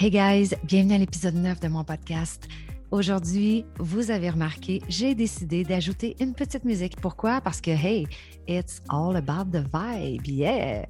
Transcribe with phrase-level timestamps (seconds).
[0.00, 2.46] Hey guys, bienvenue à l'épisode 9 de mon podcast.
[2.92, 7.00] Aujourd'hui, vous avez remarqué, j'ai décidé d'ajouter une petite musique.
[7.00, 7.40] Pourquoi?
[7.40, 8.06] Parce que, hey,
[8.46, 10.86] it's all about the vibe, yeah!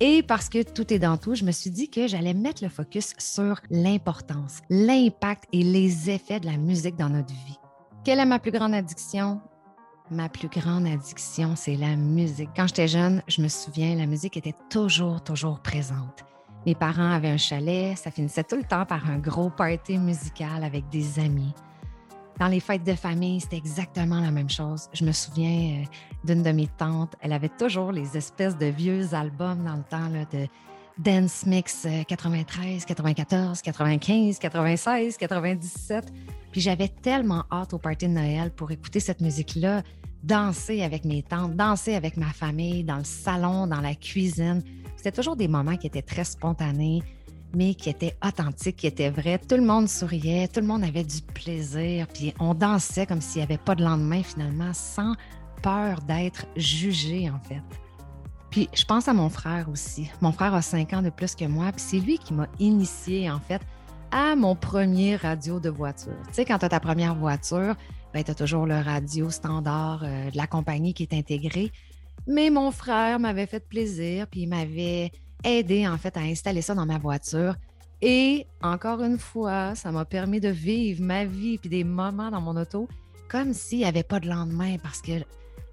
[0.00, 2.68] Et parce que tout est dans tout, je me suis dit que j'allais mettre le
[2.68, 7.58] focus sur l'importance, l'impact et les effets de la musique dans notre vie.
[8.04, 9.40] Quelle est ma plus grande addiction?
[10.10, 12.50] Ma plus grande addiction, c'est la musique.
[12.56, 16.24] Quand j'étais jeune, je me souviens, la musique était toujours, toujours présente.
[16.66, 20.64] Mes parents avaient un chalet, ça finissait tout le temps par un gros party musical
[20.64, 21.54] avec des amis.
[22.38, 24.88] Dans les fêtes de famille, c'était exactement la même chose.
[24.92, 25.84] Je me souviens euh,
[26.24, 30.08] d'une de mes tantes, elle avait toujours les espèces de vieux albums dans le temps
[30.08, 30.46] de
[30.98, 36.12] Dance Mix 93, 94, 95, 96, 97.
[36.50, 39.82] Puis j'avais tellement hâte au party de Noël pour écouter cette musique-là,
[40.22, 44.62] danser avec mes tantes, danser avec ma famille, dans le salon, dans la cuisine.
[45.08, 47.02] C'était toujours des moments qui étaient très spontanés,
[47.56, 49.38] mais qui étaient authentiques, qui étaient vrais.
[49.38, 53.38] Tout le monde souriait, tout le monde avait du plaisir, puis on dansait comme s'il
[53.38, 55.14] n'y avait pas de lendemain finalement, sans
[55.62, 57.62] peur d'être jugé en fait.
[58.50, 60.10] Puis je pense à mon frère aussi.
[60.20, 63.30] Mon frère a cinq ans de plus que moi, puis c'est lui qui m'a initié
[63.30, 63.62] en fait
[64.10, 66.20] à mon premier radio de voiture.
[66.26, 67.76] Tu sais, quand tu as ta première voiture,
[68.12, 71.72] ben, tu as toujours le radio standard euh, de la compagnie qui est intégré.
[72.28, 75.10] Mais mon frère m'avait fait plaisir, puis il m'avait
[75.42, 77.56] aidé en fait à installer ça dans ma voiture.
[78.02, 82.40] Et encore une fois, ça m'a permis de vivre ma vie puis des moments dans
[82.40, 82.88] mon auto
[83.28, 85.12] comme s'il n'y avait pas de lendemain parce que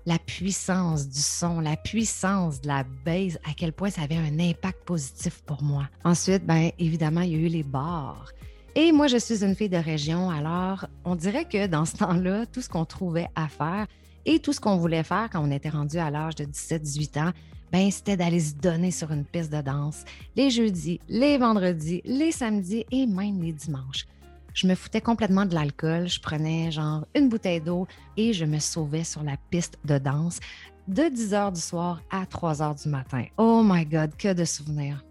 [0.05, 4.39] la puissance du son, la puissance de la base, à quel point ça avait un
[4.39, 5.89] impact positif pour moi.
[6.03, 8.29] Ensuite, bien évidemment, il y a eu les bars.
[8.75, 12.45] Et moi, je suis une fille de région, alors on dirait que dans ce temps-là,
[12.45, 13.87] tout ce qu'on trouvait à faire,
[14.25, 17.31] et tout ce qu'on voulait faire quand on était rendu à l'âge de 17-18 ans,
[17.71, 20.03] ben, c'était d'aller se donner sur une piste de danse
[20.35, 24.05] les jeudis, les vendredis, les samedis et même les dimanches.
[24.53, 26.07] Je me foutais complètement de l'alcool.
[26.07, 30.39] Je prenais genre une bouteille d'eau et je me sauvais sur la piste de danse
[30.87, 33.25] de 10 heures du soir à 3 heures du matin.
[33.37, 35.03] Oh my God, que de souvenirs.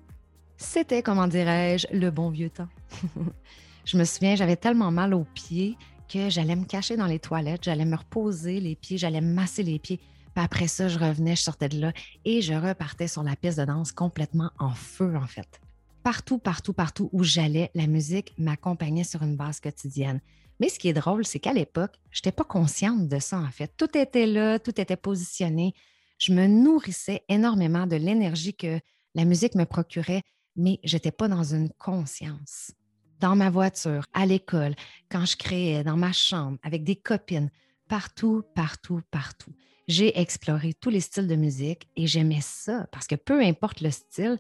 [0.57, 2.69] C'était, comment dirais-je, le bon vieux temps.
[3.85, 5.77] je me souviens, j'avais tellement mal aux pieds
[6.09, 9.63] que j'allais me cacher dans les toilettes, j'allais me reposer les pieds, j'allais me masser
[9.63, 9.99] les pieds.
[9.99, 11.93] Puis après ça, je revenais, je sortais de là
[12.25, 15.61] et je repartais sur la piste de danse complètement en feu, en fait.
[16.03, 20.21] Partout, partout, partout où j'allais, la musique m'accompagnait sur une base quotidienne.
[20.61, 23.51] Mais ce qui est drôle, c'est qu'à l'époque, je n'étais pas consciente de ça, en
[23.51, 23.73] fait.
[23.77, 25.75] Tout était là, tout était positionné.
[26.19, 28.79] Je me nourrissais énormément de l'énergie que
[29.15, 30.23] la musique me procurait,
[30.57, 32.73] mais je n'étais pas dans une conscience
[33.21, 34.75] dans ma voiture, à l'école,
[35.11, 37.51] quand je créais, dans ma chambre, avec des copines,
[37.89, 39.53] partout, partout, partout.
[39.87, 43.91] J'ai exploré tous les styles de musique et j'aimais ça parce que peu importe le
[43.91, 44.39] style,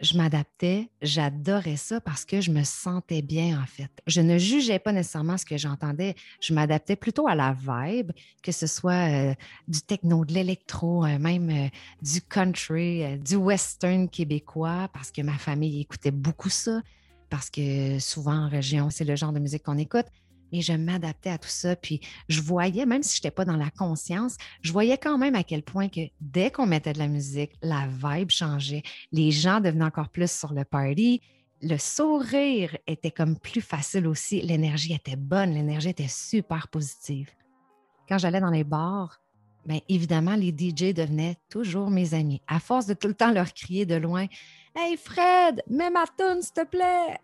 [0.00, 3.90] je m'adaptais, j'adorais ça parce que je me sentais bien en fait.
[4.06, 8.12] Je ne jugeais pas nécessairement ce que j'entendais, je m'adaptais plutôt à la vibe,
[8.42, 9.34] que ce soit euh,
[9.68, 11.68] du techno, de l'électro, euh, même euh,
[12.02, 16.82] du country, du western québécois parce que ma famille écoutait beaucoup ça
[17.28, 20.06] parce que souvent en région, c'est le genre de musique qu'on écoute.
[20.52, 21.74] Et je m'adaptais à tout ça.
[21.76, 25.34] Puis je voyais, même si je n'étais pas dans la conscience, je voyais quand même
[25.34, 28.82] à quel point que dès qu'on mettait de la musique, la vibe changeait.
[29.12, 31.20] Les gens devenaient encore plus sur le party.
[31.62, 34.40] Le sourire était comme plus facile aussi.
[34.40, 37.30] L'énergie était bonne, l'énergie était super positive.
[38.08, 39.20] Quand j'allais dans les bars,
[39.66, 42.40] bien évidemment, les DJ devenaient toujours mes amis.
[42.46, 44.26] À force de tout le temps leur crier de loin
[44.74, 47.18] Hey Fred, mets ma tune, s'il te plaît.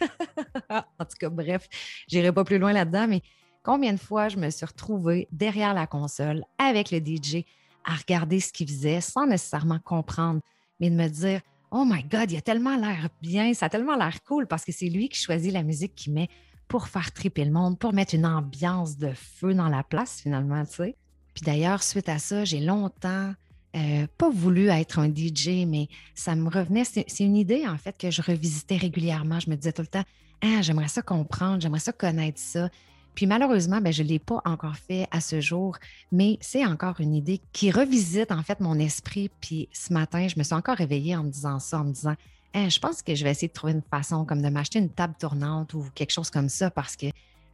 [0.70, 1.68] en tout cas, bref,
[2.08, 3.22] j'irai pas plus loin là-dedans, mais
[3.62, 7.44] combien de fois je me suis retrouvée derrière la console avec le DJ
[7.84, 10.40] à regarder ce qu'il faisait sans nécessairement comprendre,
[10.80, 13.96] mais de me dire Oh my God, il a tellement l'air bien, ça a tellement
[13.96, 16.28] l'air cool parce que c'est lui qui choisit la musique qu'il met
[16.66, 20.64] pour faire triper le monde, pour mettre une ambiance de feu dans la place finalement,
[20.64, 20.96] tu sais.
[21.34, 23.32] Puis d'ailleurs, suite à ça, j'ai longtemps
[23.76, 26.84] euh, pas voulu être un DJ, mais ça me revenait.
[26.84, 29.38] C'est une idée, en fait, que je revisitais régulièrement.
[29.38, 30.04] Je me disais tout le temps,
[30.42, 32.68] ah, j'aimerais ça comprendre, j'aimerais ça connaître ça.
[33.14, 35.76] Puis malheureusement, ben, je ne l'ai pas encore fait à ce jour,
[36.12, 39.30] mais c'est encore une idée qui revisite en fait mon esprit.
[39.40, 42.14] Puis ce matin, je me suis encore réveillée en me disant ça, en me disant,
[42.54, 44.90] ah, je pense que je vais essayer de trouver une façon comme de m'acheter une
[44.90, 47.06] table tournante ou quelque chose comme ça parce que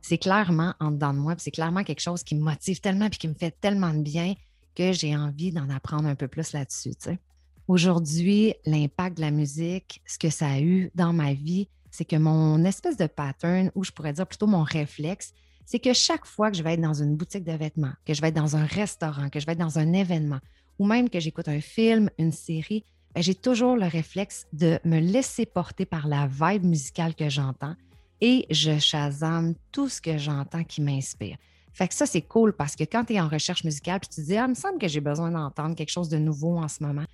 [0.03, 3.19] c'est clairement en dedans de moi, c'est clairement quelque chose qui me motive tellement puis
[3.19, 4.35] qui me fait tellement de bien
[4.75, 6.95] que j'ai envie d'en apprendre un peu plus là-dessus.
[7.69, 12.17] Aujourd'hui, l'impact de la musique, ce que ça a eu dans ma vie, c'est que
[12.17, 15.33] mon espèce de pattern, ou je pourrais dire plutôt mon réflexe,
[15.65, 18.21] c'est que chaque fois que je vais être dans une boutique de vêtements, que je
[18.21, 20.39] vais être dans un restaurant, que je vais être dans un événement,
[20.79, 22.85] ou même que j'écoute un film, une série,
[23.15, 27.75] ben, j'ai toujours le réflexe de me laisser porter par la vibe musicale que j'entends
[28.21, 31.37] et je chasame tout ce que j'entends qui m'inspire.
[31.73, 34.23] Fait que ça, c'est cool parce que quand tu es en recherche musicale, puis tu
[34.23, 36.69] te dis, ah, il me semble que j'ai besoin d'entendre quelque chose de nouveau en
[36.69, 37.05] ce moment.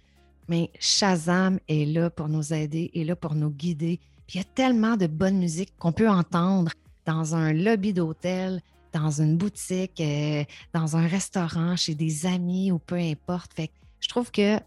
[0.49, 3.99] Mais Shazam est là pour nous aider, est là pour nous guider.
[4.27, 6.71] Puis il y a tellement de bonne musique qu'on peut entendre
[7.07, 8.63] dans un lobby d'hôtel,
[8.93, 13.53] dans une boutique, euh, dans un restaurant, chez des amis ou peu importe.
[13.55, 14.59] Fait que je trouve que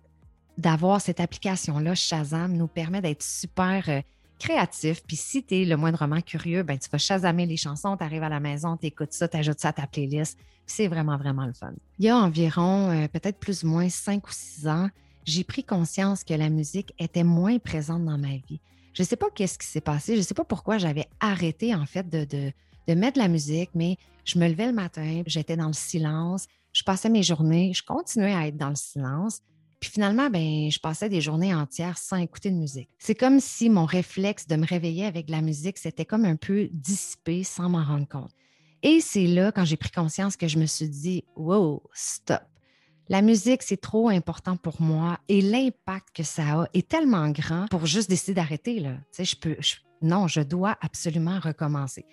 [0.57, 4.01] d'avoir cette application-là, Shazam, nous permet d'être super euh,
[4.39, 5.03] créatif.
[5.05, 8.23] Puis si tu es le moindrement curieux, ben, tu vas chasamer les chansons, tu arrives
[8.23, 10.37] à la maison, tu écoutes ça, tu ajoutes ça à ta playlist.
[10.65, 11.73] C'est vraiment, vraiment le fun.
[11.99, 14.89] Il y a environ euh, peut-être plus ou moins cinq ou six ans,
[15.25, 18.59] j'ai pris conscience que la musique était moins présente dans ma vie.
[18.93, 21.75] Je ne sais pas qu'est-ce qui s'est passé, je ne sais pas pourquoi j'avais arrêté
[21.75, 25.57] en fait de, de, mettre de la musique, mais je me levais le matin, j'étais
[25.57, 29.41] dans le silence, je passais mes journées, je continuais à être dans le silence.
[29.79, 32.89] Puis finalement, ben, je passais des journées entières sans écouter de musique.
[32.97, 36.35] C'est comme si mon réflexe de me réveiller avec de la musique, c'était comme un
[36.35, 38.31] peu dissipé sans m'en rendre compte.
[38.83, 42.41] Et c'est là, quand j'ai pris conscience, que je me suis dit, wow, stop.
[43.07, 47.67] La musique, c'est trop important pour moi et l'impact que ça a est tellement grand
[47.67, 48.79] pour juste décider d'arrêter.
[48.79, 48.97] Là.
[49.17, 49.57] Je peux,
[50.01, 52.05] non, je dois absolument recommencer.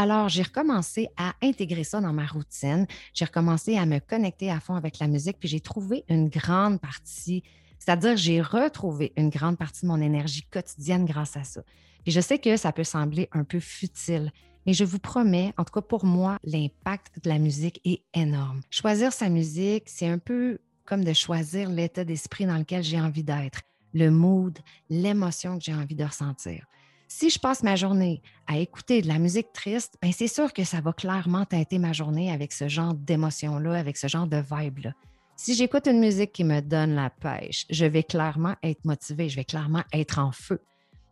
[0.00, 2.86] Alors, j'ai recommencé à intégrer ça dans ma routine.
[3.14, 6.80] J'ai recommencé à me connecter à fond avec la musique, puis j'ai trouvé une grande
[6.80, 7.42] partie,
[7.80, 11.62] c'est-à-dire j'ai retrouvé une grande partie de mon énergie quotidienne grâce à ça.
[12.04, 14.30] Puis je sais que ça peut sembler un peu futile,
[14.66, 18.60] mais je vous promets, en tout cas pour moi, l'impact de la musique est énorme.
[18.70, 23.24] Choisir sa musique, c'est un peu comme de choisir l'état d'esprit dans lequel j'ai envie
[23.24, 23.62] d'être,
[23.94, 24.56] le mood,
[24.90, 26.66] l'émotion que j'ai envie de ressentir.
[27.10, 30.62] Si je passe ma journée à écouter de la musique triste, ben c'est sûr que
[30.62, 34.92] ça va clairement teinter ma journée avec ce genre d'émotion-là, avec ce genre de vibe-là.
[35.34, 39.36] Si j'écoute une musique qui me donne la pêche, je vais clairement être motivée, je
[39.36, 40.60] vais clairement être en feu.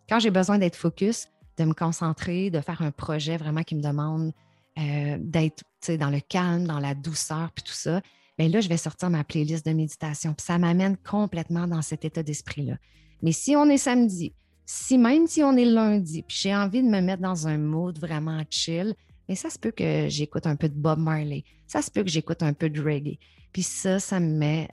[0.07, 3.83] Quand j'ai besoin d'être focus, de me concentrer, de faire un projet vraiment qui me
[3.83, 4.33] demande
[4.79, 5.65] euh, d'être
[5.99, 8.03] dans le calme, dans la douceur, puis tout ça,
[8.39, 10.35] bien là, je vais sortir ma playlist de méditation.
[10.35, 12.75] Puis ça m'amène complètement dans cet état d'esprit-là.
[13.23, 14.35] Mais si on est samedi,
[14.67, 17.99] si même si on est lundi, puis j'ai envie de me mettre dans un mood
[17.99, 18.95] vraiment chill,
[19.29, 22.11] mais ça se peut que j'écoute un peu de Bob Marley, ça se peut que
[22.11, 23.19] j'écoute un peu de reggae.
[23.53, 24.69] Puis ça, ça me met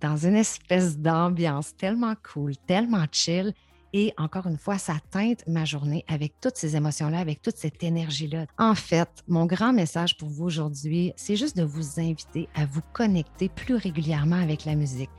[0.00, 3.52] dans une espèce d'ambiance tellement cool, tellement chill.
[3.92, 7.82] Et encore une fois, ça teinte ma journée avec toutes ces émotions-là, avec toute cette
[7.82, 8.46] énergie-là.
[8.58, 12.82] En fait, mon grand message pour vous aujourd'hui, c'est juste de vous inviter à vous
[12.92, 15.10] connecter plus régulièrement avec la musique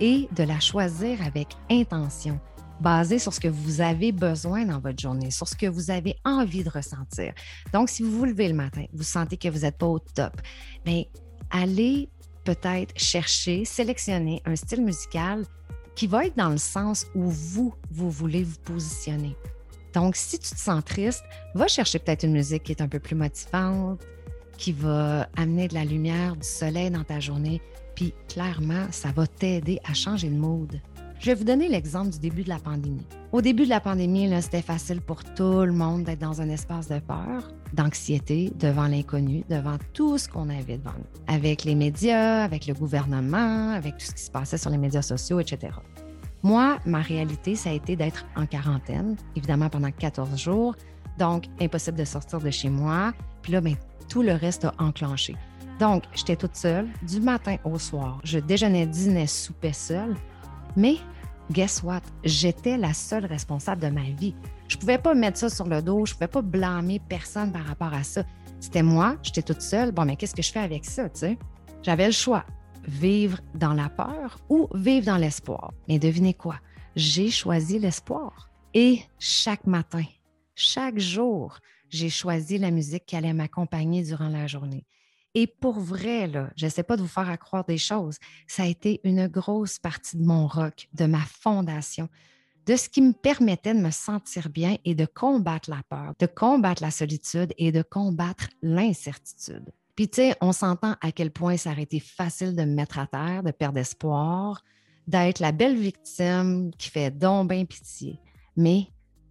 [0.00, 2.38] et de la choisir avec intention
[2.80, 6.16] basé sur ce que vous avez besoin dans votre journée, sur ce que vous avez
[6.24, 7.32] envie de ressentir.
[7.72, 10.40] Donc, si vous vous levez le matin, vous sentez que vous n'êtes pas au top,
[10.84, 11.04] bien,
[11.50, 12.08] allez
[12.44, 15.44] peut-être chercher, sélectionner un style musical
[15.94, 19.36] qui va être dans le sens où vous, vous voulez vous positionner.
[19.94, 21.24] Donc, si tu te sens triste,
[21.54, 24.00] va chercher peut-être une musique qui est un peu plus motivante,
[24.58, 27.62] qui va amener de la lumière, du soleil dans ta journée.
[27.94, 30.80] Puis, clairement, ça va t'aider à changer de mood.
[31.18, 33.06] Je vais vous donner l'exemple du début de la pandémie.
[33.32, 36.88] Au début de la pandémie, c'était facile pour tout le monde d'être dans un espace
[36.88, 42.44] de peur, d'anxiété devant l'inconnu, devant tout ce qu'on avait devant nous, avec les médias,
[42.44, 45.72] avec le gouvernement, avec tout ce qui se passait sur les médias sociaux, etc.
[46.42, 50.76] Moi, ma réalité, ça a été d'être en quarantaine, évidemment pendant 14 jours,
[51.18, 53.12] donc impossible de sortir de chez moi.
[53.42, 53.74] Puis là, ben,
[54.08, 55.34] tout le reste a enclenché.
[55.80, 58.20] Donc, j'étais toute seule du matin au soir.
[58.24, 60.14] Je déjeunais, dînais, soupais seule.
[60.76, 60.96] Mais
[61.50, 62.02] guess what?
[62.24, 64.34] J'étais la seule responsable de ma vie.
[64.68, 67.52] Je ne pouvais pas mettre ça sur le dos, je ne pouvais pas blâmer personne
[67.52, 68.24] par rapport à ça.
[68.60, 69.92] C'était moi, j'étais toute seule.
[69.92, 71.38] Bon, mais qu'est-ce que je fais avec ça, tu sais?
[71.82, 72.44] J'avais le choix,
[72.86, 75.72] vivre dans la peur ou vivre dans l'espoir?
[75.88, 76.56] Mais devinez quoi?
[76.96, 78.50] J'ai choisi l'espoir.
[78.74, 80.04] Et chaque matin,
[80.54, 84.84] chaque jour, j'ai choisi la musique qui allait m'accompagner durant la journée.
[85.38, 88.16] Et pour vrai, là, je sais pas de vous faire accroire des choses,
[88.46, 92.08] ça a été une grosse partie de mon rock, de ma fondation,
[92.64, 96.24] de ce qui me permettait de me sentir bien et de combattre la peur, de
[96.24, 99.74] combattre la solitude et de combattre l'incertitude.
[99.94, 102.98] Puis, tu sais, on s'entend à quel point ça aurait été facile de me mettre
[102.98, 104.64] à terre, de perdre espoir,
[105.06, 108.18] d'être la belle victime qui fait donc pitié.
[108.56, 108.86] Mais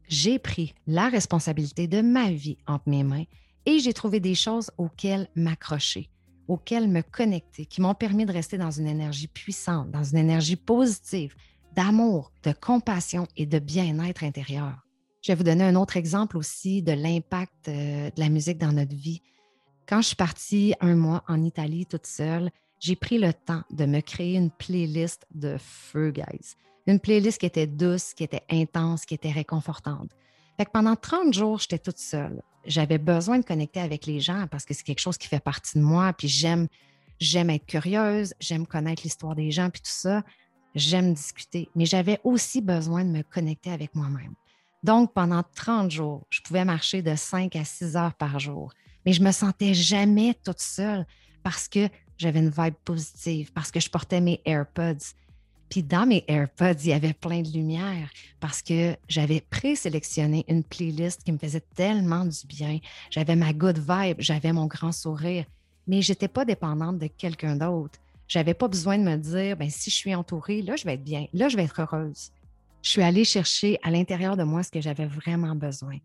[0.07, 3.25] j'ai pris la responsabilité de ma vie entre mes mains
[3.65, 6.09] et j'ai trouvé des choses auxquelles m'accrocher,
[6.47, 10.55] auxquelles me connecter, qui m'ont permis de rester dans une énergie puissante, dans une énergie
[10.55, 11.35] positive,
[11.75, 14.85] d'amour, de compassion et de bien-être intérieur.
[15.21, 18.71] Je vais vous donner un autre exemple aussi de l'impact euh, de la musique dans
[18.71, 19.21] notre vie.
[19.87, 23.85] Quand je suis partie un mois en Italie toute seule, j'ai pris le temps de
[23.85, 26.55] me créer une playlist de feu, guys.
[26.87, 30.11] Une playlist qui était douce, qui était intense, qui était réconfortante.
[30.71, 32.41] Pendant 30 jours, j'étais toute seule.
[32.65, 35.77] J'avais besoin de connecter avec les gens parce que c'est quelque chose qui fait partie
[35.77, 36.13] de moi.
[36.13, 36.67] Puis j'aime,
[37.19, 40.23] j'aime être curieuse, j'aime connaître l'histoire des gens, puis tout ça.
[40.73, 41.69] J'aime discuter.
[41.75, 44.33] Mais j'avais aussi besoin de me connecter avec moi-même.
[44.83, 48.71] Donc, pendant 30 jours, je pouvais marcher de 5 à 6 heures par jour.
[49.05, 51.07] Mais je me sentais jamais toute seule
[51.43, 55.13] parce que j'avais une vibe positive, parce que je portais mes AirPods.
[55.69, 60.63] Puis dans mes AirPods, il y avait plein de lumière parce que j'avais présélectionné une
[60.63, 62.79] playlist qui me faisait tellement du bien.
[63.09, 65.45] J'avais ma good vibe, j'avais mon grand sourire,
[65.87, 67.99] mais je n'étais pas dépendante de quelqu'un d'autre.
[68.27, 71.03] J'avais pas besoin de me dire, ben, si je suis entourée, là, je vais être
[71.03, 72.31] bien, là, je vais être heureuse.
[72.81, 75.97] Je suis allée chercher à l'intérieur de moi ce que j'avais vraiment besoin.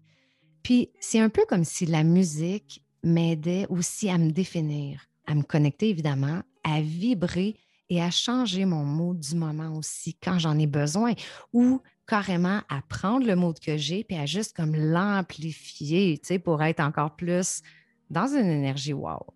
[0.63, 5.43] Puis c'est un peu comme si la musique m'aidait aussi à me définir, à me
[5.43, 7.57] connecter évidemment, à vibrer
[7.91, 11.13] et à changer mon mot du moment aussi quand j'en ai besoin
[11.53, 16.39] ou carrément à prendre le mot que j'ai puis à juste comme l'amplifier, tu sais,
[16.39, 17.63] pour être encore plus
[18.09, 19.27] dans une énergie wow.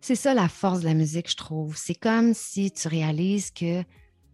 [0.00, 1.76] C'est ça la force de la musique, je trouve.
[1.76, 3.86] C'est comme si tu réalises que tu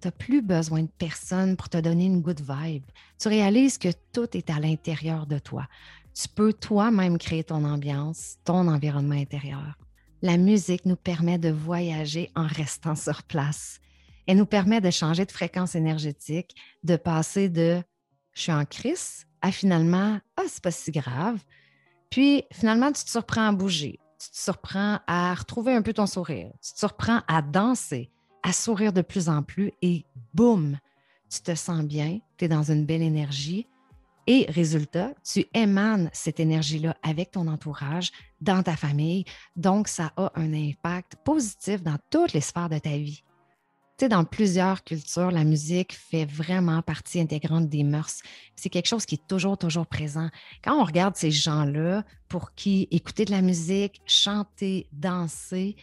[0.05, 2.85] n'as plus besoin de personne pour te donner une good vibe.
[3.21, 5.69] Tu réalises que tout est à l'intérieur de toi.
[6.13, 9.79] Tu peux toi-même créer ton ambiance, ton environnement intérieur.
[10.23, 13.81] La musique nous permet de voyager en restant sur place.
[14.27, 17.83] Elle nous permet de changer de fréquence énergétique, de passer de
[18.33, 21.43] je suis en crise à finalement ah, c'est pas si grave.
[22.11, 26.07] Puis finalement, tu te surprends à bouger, tu te surprends à retrouver un peu ton
[26.07, 28.11] sourire, tu te surprends à danser,
[28.43, 30.79] à sourire de plus en plus et boum,
[31.31, 33.67] tu te sens bien, tu es dans une belle énergie
[34.31, 39.25] et résultat, tu émanes cette énergie-là avec ton entourage, dans ta famille.
[39.57, 43.25] Donc, ça a un impact positif dans toutes les sphères de ta vie.
[43.99, 48.23] Tu sais, dans plusieurs cultures, la musique fait vraiment partie intégrante des mœurs.
[48.55, 50.29] C'est quelque chose qui est toujours, toujours présent.
[50.63, 55.75] Quand on regarde ces gens-là, pour qui écouter de la musique, chanter, danser,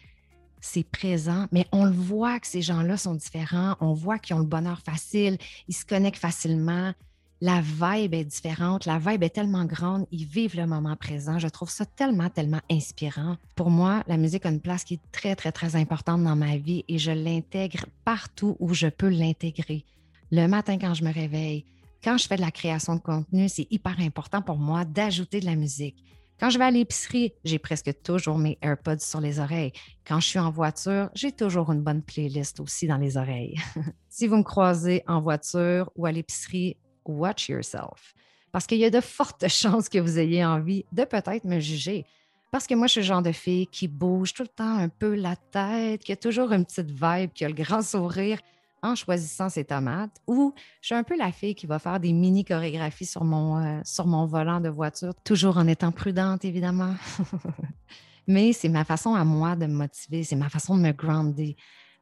[0.61, 3.75] c'est présent, mais on le voit que ces gens-là sont différents.
[3.81, 5.37] On voit qu'ils ont le bonheur facile,
[5.67, 6.93] ils se connectent facilement,
[7.39, 11.37] la vibe est différente, la vibe est tellement grande, ils vivent le moment présent.
[11.37, 13.37] Je trouve ça tellement, tellement inspirant.
[13.55, 16.57] Pour moi, la musique a une place qui est très, très, très importante dans ma
[16.57, 19.85] vie et je l'intègre partout où je peux l'intégrer.
[20.31, 21.65] Le matin quand je me réveille,
[22.03, 25.45] quand je fais de la création de contenu, c'est hyper important pour moi d'ajouter de
[25.45, 26.03] la musique.
[26.39, 29.73] Quand je vais à l'épicerie, j'ai presque toujours mes AirPods sur les oreilles.
[30.05, 33.55] Quand je suis en voiture, j'ai toujours une bonne playlist aussi dans les oreilles.
[34.09, 38.13] si vous me croisez en voiture ou à l'épicerie, watch yourself.
[38.51, 42.05] Parce qu'il y a de fortes chances que vous ayez envie de peut-être me juger.
[42.51, 44.89] Parce que moi, je suis le genre de fille qui bouge tout le temps un
[44.89, 48.39] peu la tête, qui a toujours une petite vibe, qui a le grand sourire
[48.81, 50.21] en choisissant ses tomates.
[50.27, 53.57] Ou je suis un peu la fille qui va faire des mini chorégraphies sur mon,
[53.57, 56.95] euh, sur mon volant de voiture, toujours en étant prudente, évidemment.
[58.27, 61.55] Mais c'est ma façon à moi de me motiver, c'est ma façon de me grounder.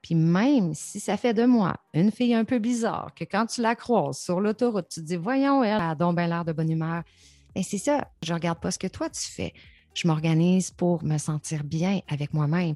[0.06, 3.64] Puis même si ça fait de moi une fille un peu bizarre, que quand tu
[3.64, 6.70] la croises sur l'autoroute, tu te dis Voyons, elle a donc bien l'air de bonne
[6.70, 7.02] humeur.
[7.56, 9.52] Et ben, c'est ça, je regarde pas ce que toi tu fais.
[9.96, 12.76] Je m'organise pour me sentir bien avec moi-même.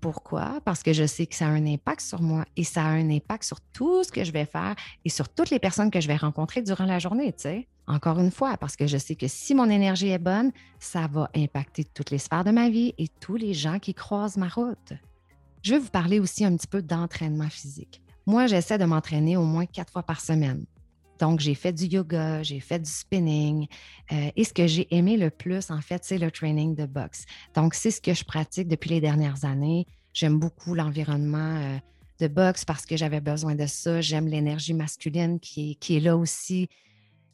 [0.00, 0.60] Pourquoi?
[0.64, 3.10] Parce que je sais que ça a un impact sur moi et ça a un
[3.10, 6.06] impact sur tout ce que je vais faire et sur toutes les personnes que je
[6.06, 7.66] vais rencontrer durant la journée, tu sais.
[7.88, 11.28] Encore une fois, parce que je sais que si mon énergie est bonne, ça va
[11.34, 14.92] impacter toutes les sphères de ma vie et tous les gens qui croisent ma route.
[15.62, 18.00] Je vais vous parler aussi un petit peu d'entraînement physique.
[18.26, 20.64] Moi, j'essaie de m'entraîner au moins quatre fois par semaine.
[21.18, 23.66] Donc, j'ai fait du yoga, j'ai fait du spinning.
[24.10, 27.26] Euh, et ce que j'ai aimé le plus, en fait, c'est le training de boxe.
[27.54, 29.86] Donc, c'est ce que je pratique depuis les dernières années.
[30.14, 31.76] J'aime beaucoup l'environnement euh,
[32.20, 34.00] de boxe parce que j'avais besoin de ça.
[34.00, 36.68] J'aime l'énergie masculine qui qui est là aussi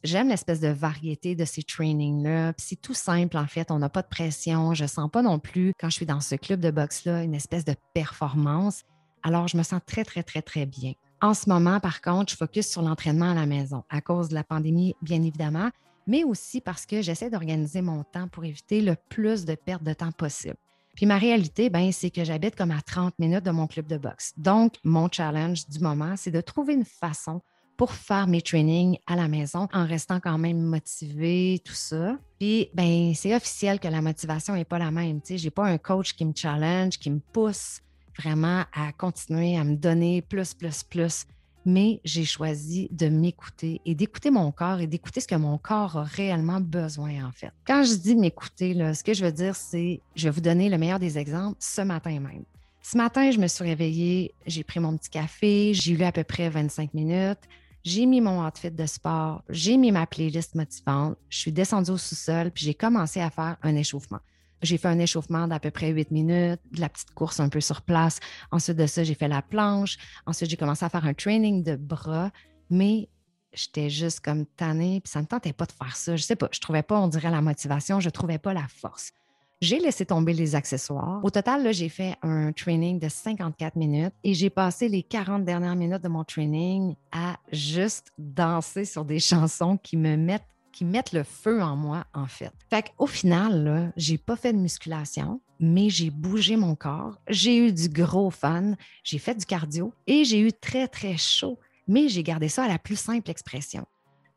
[0.03, 2.53] j'aime l'espèce de variété de ces trainings-là.
[2.57, 3.71] C'est tout simple, en fait.
[3.71, 4.73] On n'a pas de pression.
[4.73, 7.35] Je ne sens pas non plus, quand je suis dans ce club de boxe-là, une
[7.35, 8.83] espèce de performance.
[9.23, 10.93] Alors, je me sens très, très, très, très bien.
[11.21, 14.35] En ce moment, par contre, je focus sur l'entraînement à la maison à cause de
[14.35, 15.71] la pandémie, bien évidemment,
[16.05, 19.93] mais aussi parce que j'essaie d'organiser mon temps pour éviter le plus de perte de
[19.93, 20.55] temps possible.
[20.95, 23.97] Puis ma réalité, ben, c'est que j'habite comme à 30 minutes de mon club de
[23.97, 24.33] boxe.
[24.37, 27.41] Donc, mon challenge du moment, c'est de trouver une façon
[27.77, 32.17] pour faire mes trainings à la maison en restant quand même motivée, tout ça.
[32.39, 35.21] Puis, ben, c'est officiel que la motivation n'est pas la même.
[35.29, 37.81] Je n'ai pas un coach qui me challenge, qui me pousse
[38.19, 41.25] vraiment à continuer à me donner plus, plus, plus.
[41.65, 45.97] Mais j'ai choisi de m'écouter et d'écouter mon corps et d'écouter ce que mon corps
[45.97, 47.51] a réellement besoin, en fait.
[47.65, 50.77] Quand je dis m'écouter, ce que je veux dire, c'est, je vais vous donner le
[50.77, 52.45] meilleur des exemples ce matin même.
[52.81, 56.23] Ce matin, je me suis réveillée, j'ai pris mon petit café, j'ai lu à peu
[56.23, 57.41] près 25 minutes.
[57.87, 61.97] J'ai mis mon outfit de sport, j'ai mis ma playlist motivante, je suis descendue au
[61.97, 64.19] sous-sol, puis j'ai commencé à faire un échauffement.
[64.61, 67.61] J'ai fait un échauffement d'à peu près huit minutes, de la petite course un peu
[67.61, 68.19] sur place.
[68.51, 69.97] Ensuite de ça, j'ai fait la planche.
[70.25, 72.31] Ensuite, j'ai commencé à faire un training de bras,
[72.69, 73.07] mais
[73.53, 76.17] j'étais juste comme tannée, puis ça ne me tentait pas de faire ça.
[76.17, 79.13] Je sais pas, je trouvais pas, on dirait, la motivation, je trouvais pas la force.
[79.59, 81.19] J'ai laissé tomber les accessoires.
[81.23, 85.75] Au total, j'ai fait un training de 54 minutes et j'ai passé les 40 dernières
[85.75, 91.11] minutes de mon training à juste danser sur des chansons qui me mettent qui mettent
[91.11, 92.51] le feu en moi, en fait.
[92.69, 97.19] Fait qu'au final, j'ai pas fait de musculation, mais j'ai bougé mon corps.
[97.27, 98.73] J'ai eu du gros fun.
[99.03, 102.67] J'ai fait du cardio et j'ai eu très, très chaud, mais j'ai gardé ça à
[102.67, 103.87] la plus simple expression.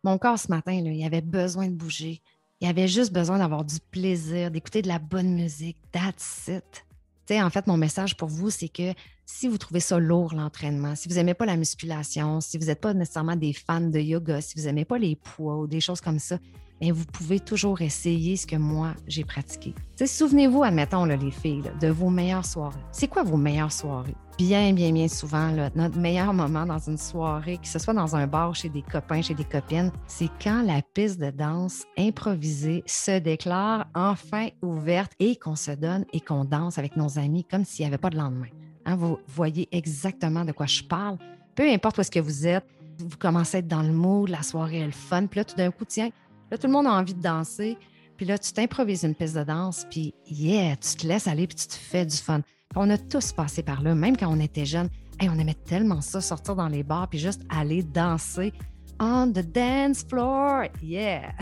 [0.02, 2.22] Mon corps, ce matin, il avait besoin de bouger.
[2.60, 5.78] Il avait juste besoin d'avoir du plaisir, d'écouter de la bonne musique.
[5.92, 6.84] That's it.
[7.30, 8.92] en fait, mon message pour vous, c'est que
[9.24, 12.80] si vous trouvez ça lourd, l'entraînement, si vous n'aimez pas la musculation, si vous n'êtes
[12.80, 16.00] pas nécessairement des fans de yoga, si vous n'aimez pas les poids ou des choses
[16.02, 16.38] comme ça,
[16.80, 19.74] mais vous pouvez toujours essayer ce que moi, j'ai pratiqué.
[20.04, 22.80] Souvenez-vous, admettons, les filles, de vos meilleures soirées.
[22.90, 24.14] C'est quoi vos meilleures soirées?
[24.38, 28.26] Bien, bien, bien souvent, notre meilleur moment dans une soirée, que ce soit dans un
[28.26, 33.18] bar chez des copains, chez des copines, c'est quand la piste de danse improvisée se
[33.18, 37.84] déclare enfin ouverte et qu'on se donne et qu'on danse avec nos amis comme s'il
[37.84, 38.48] n'y avait pas de lendemain.
[38.86, 41.18] Hein, vous voyez exactement de quoi je parle.
[41.54, 42.64] Peu importe où est-ce que vous êtes,
[42.98, 45.56] vous commencez à être dans le mood, la soirée est le fun, puis là, tout
[45.56, 46.08] d'un coup, tiens,
[46.50, 47.76] Là, tout le monde a envie de danser.
[48.16, 51.56] Puis là, tu t'improvises une piste de danse, puis yeah, tu te laisses aller, puis
[51.56, 52.42] tu te fais du fun.
[52.76, 54.90] on a tous passé par là, même quand on était jeunes.
[55.22, 58.52] on aimait tellement ça, sortir dans les bars, puis juste aller danser
[59.00, 60.66] on the dance floor.
[60.82, 61.32] Yeah!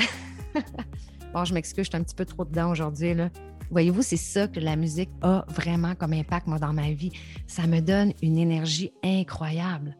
[1.34, 3.14] bon, je m'excuse, je suis un petit peu trop dedans aujourd'hui.
[3.70, 7.12] Voyez-vous, c'est ça que la musique a vraiment comme impact, moi, dans ma vie.
[7.46, 9.96] Ça me donne une énergie incroyable.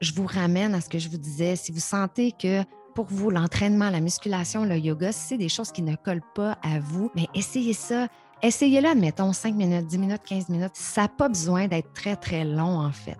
[0.00, 1.56] Je vous ramène à ce que je vous disais.
[1.56, 2.62] Si vous sentez que
[2.96, 6.56] pour vous, l'entraînement, la musculation, le yoga, si c'est des choses qui ne collent pas
[6.62, 8.08] à vous, mais essayez ça.
[8.42, 10.72] Essayez-le, admettons, 5 minutes, 10 minutes, 15 minutes.
[10.74, 13.18] Ça n'a pas besoin d'être très, très long, en fait.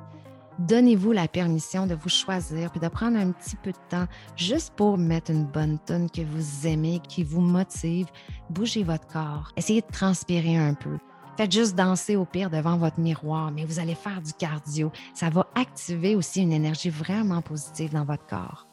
[0.58, 4.72] Donnez-vous la permission de vous choisir puis de prendre un petit peu de temps juste
[4.74, 8.06] pour mettre une bonne tonne que vous aimez, qui vous motive.
[8.48, 9.52] Bougez votre corps.
[9.56, 10.96] Essayez de transpirer un peu.
[11.36, 14.90] Faites juste danser au pire devant votre miroir, mais vous allez faire du cardio.
[15.12, 18.66] Ça va activer aussi une énergie vraiment positive dans votre corps.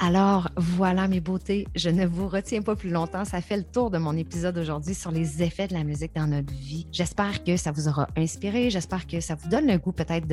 [0.00, 3.24] Alors voilà mes beautés, je ne vous retiens pas plus longtemps.
[3.24, 6.28] Ça fait le tour de mon épisode aujourd'hui sur les effets de la musique dans
[6.28, 6.86] notre vie.
[6.92, 8.70] J'espère que ça vous aura inspiré.
[8.70, 10.28] J'espère que ça vous donne le goût peut-être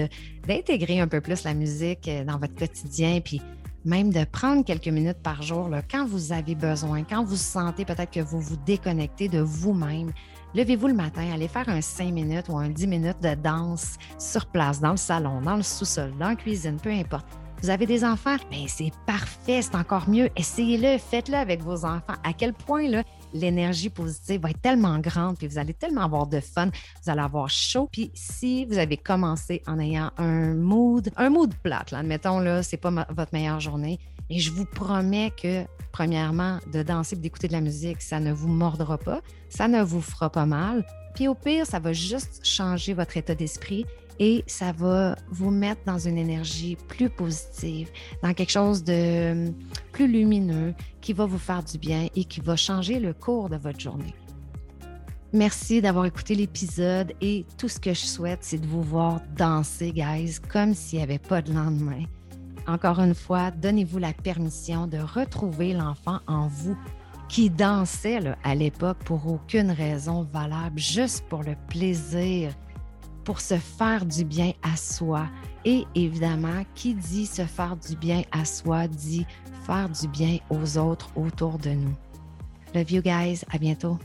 [0.48, 3.20] d'intégrer un peu plus la musique euh, dans votre quotidien.
[3.22, 3.42] Puis
[3.86, 8.12] même de prendre quelques minutes par jour quand vous avez besoin, quand vous sentez peut-être
[8.12, 10.12] que vous vous déconnectez de vous-même.
[10.54, 14.46] Levez-vous le matin, allez faire un 5 minutes ou un 10 minutes de danse sur
[14.46, 17.28] place, dans le salon, dans le sous-sol, dans la cuisine, peu importe
[17.66, 20.30] vous avez des enfants, mais c'est parfait, c'est encore mieux.
[20.36, 22.14] Essayez-le, faites-le avec vos enfants.
[22.24, 23.02] À quel point là,
[23.34, 27.22] l'énergie positive va être tellement grande, puis vous allez tellement avoir de fun, vous allez
[27.22, 27.90] avoir chaud.
[27.92, 32.62] Puis si vous avez commencé en ayant un mood, un mood plate, là, admettons, là,
[32.62, 33.98] c'est pas votre meilleure journée,
[34.30, 38.32] et je vous promets que, premièrement, de danser et d'écouter de la musique, ça ne
[38.32, 40.86] vous mordra pas, ça ne vous fera pas mal.
[41.16, 43.88] Puis au pire, ça va juste changer votre état d'esprit
[44.20, 47.90] et ça va vous mettre dans une énergie plus positive,
[48.24, 49.54] dans quelque chose de hum,
[49.92, 53.58] plus lumineux qui va vous faire du bien et qui va changer le cours de
[53.58, 54.16] votre journée.
[55.34, 59.92] Merci d'avoir écouté l'épisode et tout ce que je souhaite, c'est de vous voir danser,
[59.92, 62.04] guys, comme s'il n'y avait pas de lendemain.
[62.68, 66.78] Encore une fois, donnez-vous la permission de retrouver l'enfant en vous
[67.28, 72.54] qui dansait à l'époque pour aucune raison valable, juste pour le plaisir
[73.26, 75.28] pour se faire du bien à soi.
[75.66, 79.26] Et évidemment, qui dit se faire du bien à soi dit
[79.66, 81.96] faire du bien aux autres autour de nous.
[82.74, 83.42] Love you guys.
[83.52, 83.98] À bientôt.